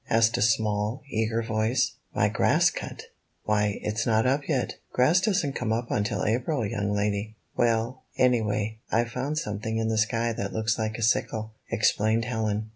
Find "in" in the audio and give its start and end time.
9.77-9.89